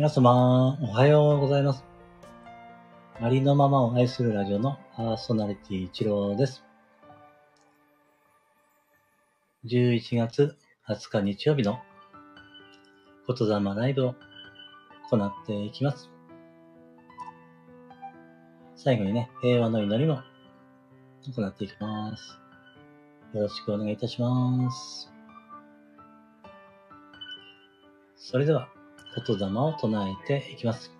[0.00, 1.84] 皆様、おはようございます。
[3.20, 6.64] ありのままを愛するラジオのパーソナリティ一郎です。
[9.66, 10.56] 11月
[10.88, 11.80] 20日日曜日の
[13.28, 14.14] 言霊ライブを
[15.10, 16.08] 行っていきます。
[18.76, 20.22] 最後にね、平和の祈りも
[21.26, 22.38] 行っていきます。
[23.34, 25.12] よろしくお願いいたします。
[28.16, 28.70] それでは、
[29.16, 30.92] 言霊を唱えていきます。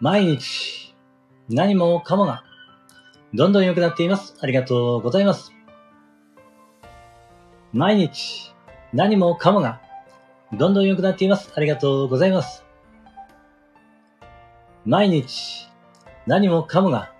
[0.00, 0.94] 毎日、
[1.48, 2.44] 何もかもが、
[3.34, 4.36] どんどん良くなっています。
[4.40, 5.52] ありがとうございます。
[7.72, 8.54] 毎日、
[8.92, 9.80] 何もかもが、
[10.52, 11.52] どんどん良くなっています。
[11.54, 12.64] ありがとうございます。
[14.84, 15.68] 毎日、
[16.26, 17.12] 何もかもが、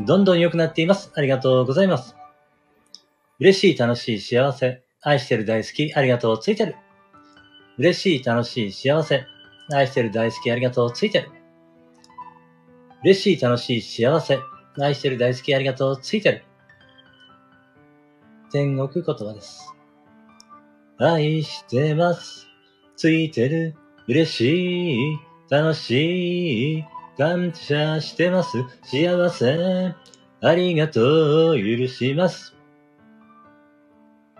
[0.00, 1.12] どんどん良くなっています。
[1.14, 2.16] ありがとうございます。
[3.38, 4.89] 嬉しい、楽しい、幸せ。
[5.02, 6.76] 愛してる大好き、ありがとう、ついてる。
[7.78, 9.24] 嬉しい、楽しい、幸せ。
[9.72, 11.30] 愛してる大好き、ありがとう、ついてる。
[13.02, 14.38] 嬉しい、楽しい、幸せ。
[14.78, 16.44] 愛してる大好き、ありがとう、ついてる。
[18.52, 19.72] 天国言葉です。
[20.98, 22.46] 愛してます。
[22.96, 23.74] ついてる。
[24.06, 25.18] 嬉しい。
[25.48, 26.84] 楽しい。
[27.16, 28.58] 感謝してます。
[28.82, 29.94] 幸せ。
[30.42, 31.56] ありがとう。
[31.56, 32.59] 許します。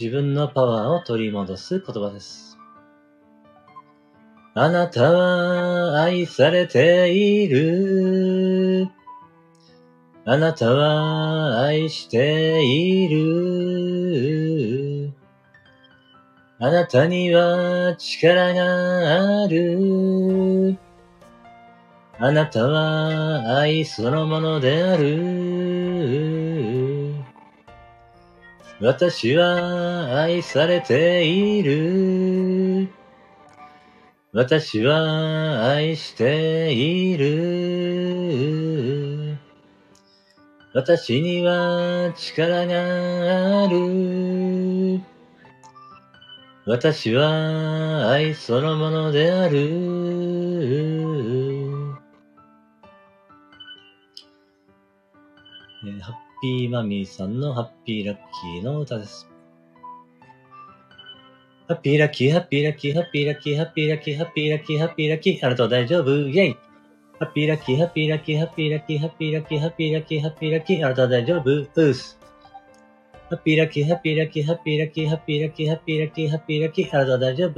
[0.00, 2.56] 自分のパワーを取り戻す言葉です。
[4.54, 8.88] あなたは愛されている。
[10.24, 15.12] あなたは愛している。
[16.58, 20.78] あなたには力がある。
[22.18, 26.49] あなたは愛そのものである。
[28.82, 32.88] 私は愛されている。
[34.32, 38.40] 私は愛している。
[40.72, 45.02] 私には力がある。
[46.64, 50.70] 私は愛そのものである。
[56.42, 59.28] ピーマミーさんのハッピーラッキーの歌です。
[61.68, 66.10] ハッピーラッキー、ハッピーラッキー、ハッピーラッキー、ハッピーラッキー、ハッピーラッキー、ハッピーラッキー、あなたは大丈夫？
[66.30, 66.56] イェイ
[67.18, 71.50] ハッピーラッキー、ハッピーラッキー、ハッピーラッキー、ハッピーラッキー、ハッピーラッキー、ハッピーラッキー、あなたは大丈夫？
[71.50, 72.18] うーす。
[73.28, 77.54] ハッピーラッキー、ハッピーラッキー、ハッピーラッキー、ハッピーラッキー、ハッピーラッキー、ハッピーラッキー、あなたは大丈夫？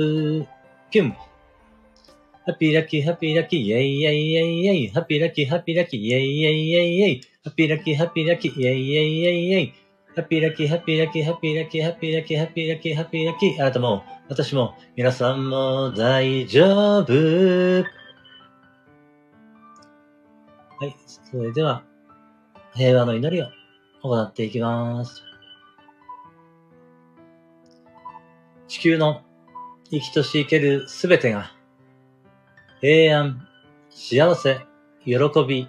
[0.91, 4.88] キュンハッピーラッキー、ハッピーラッキー、イェイイェイイェイイェイ。
[4.88, 7.20] ハッピーラッキー、ハッピーラッキー、イェイイェイイェイイェイ。
[7.44, 9.75] ハッピーラッキー、ハッピーラッキー、イェイイェイイェイイェイ。
[10.14, 13.60] ハッピーラッキー、ハッピーラッキー、ハッピーラッキー、ハッピーラッキー、ハッピーラッキー、ハッピーラッキー。
[13.60, 17.12] あなたも、私も、皆さんも大丈夫。
[17.12, 17.19] は
[20.86, 20.94] い。
[21.06, 21.82] それでは、
[22.75, 23.48] 平和の祈りを
[24.02, 25.25] 行っていきます。
[28.69, 29.22] 地球の
[29.90, 31.50] 生きとし生けるすべてが、
[32.81, 33.49] 平安、
[33.90, 34.61] 幸せ、
[35.05, 35.19] 喜
[35.49, 35.69] び、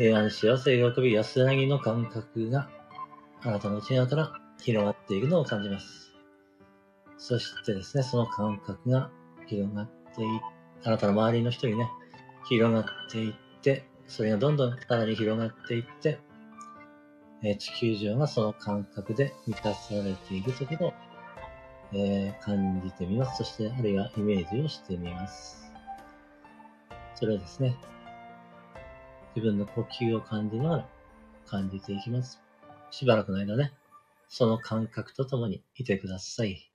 [0.00, 2.70] 平安、幸せ、喜び、安らぎの感覚が
[3.42, 6.12] あなたの内側から広がっていくのを感じます。
[7.18, 9.10] そしてですね、その感覚が
[9.46, 10.26] 広がってい
[10.84, 11.90] あなたの周りの人にね、
[12.48, 16.18] 広がっていって、それがどんどんさらに広がっていって、
[17.42, 20.92] え、地球上がその感覚で満たされているところを、
[21.92, 23.36] えー、感じてみます。
[23.36, 25.70] そして、あるいはイメージをしてみます。
[27.16, 27.76] それをですね、
[29.34, 30.88] 自分の呼吸を感じながら
[31.46, 32.40] 感じていきます。
[32.90, 33.72] しばらくの間ね、
[34.28, 36.69] その感覚とともにいてください。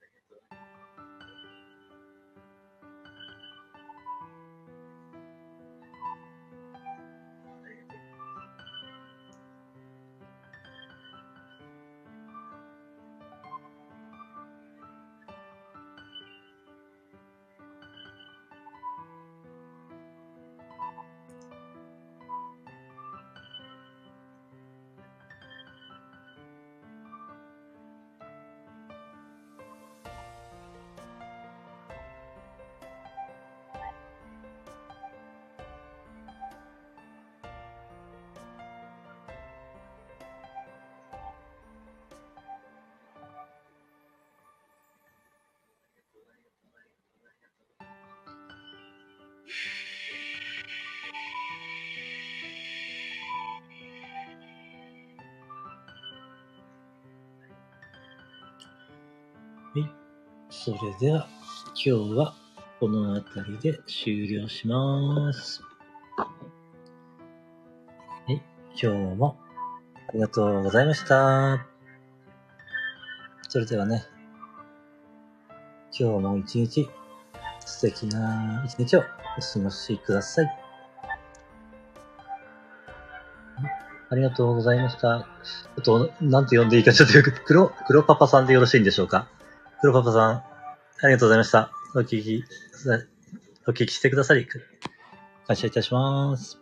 [59.75, 59.91] はい。
[60.49, 61.27] それでは、
[61.73, 62.33] 今日は
[62.79, 65.61] この辺りで終了します。
[66.15, 66.27] は
[68.29, 68.41] い。
[68.81, 69.35] 今日も
[70.07, 71.67] ありがとうございました。
[73.49, 74.05] それではね、
[75.91, 76.87] 今日も一日
[77.65, 79.03] 素敵な一日をお
[79.41, 80.59] 過ごしください。
[84.09, 85.27] ありがとうございました。
[85.83, 89.27] ちょっと、なんて呼んでいいかちょっとよく、黒、黒パパさんでよろしいんでしょうか？
[89.85, 90.43] 黒パパさん、あ
[91.03, 91.69] りがとうございました。
[91.93, 92.43] お聞き、
[93.67, 94.47] お聞きしてくださり、
[95.45, 96.59] 感謝いたします。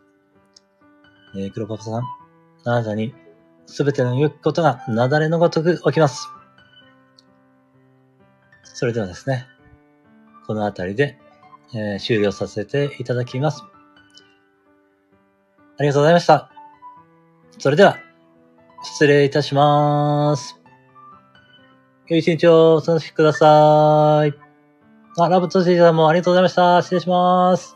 [1.34, 2.02] えー、黒パパさん、あ
[2.66, 3.16] なたに
[3.66, 6.28] すべての良きことが雪崩のごとく起きます。
[8.66, 9.48] それではですね、
[10.46, 11.18] このあたりで、
[11.74, 13.64] えー終了させていただきます。
[15.78, 16.52] ありがとうございました。
[17.58, 18.00] それでは、
[18.84, 20.63] 失礼いたします。
[22.08, 24.34] 良い一日をお過ごしください。
[25.18, 26.82] あ、ラブトシーさんもありがとうございました。
[26.82, 27.72] 失礼します。